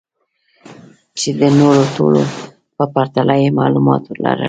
چې 1.19 1.29
د 1.39 1.41
نورو 1.59 1.83
ټولو 1.95 2.21
په 2.77 2.83
پرتله 2.93 3.35
يې 3.41 3.49
معلومات 3.59 4.03
لرل. 4.23 4.39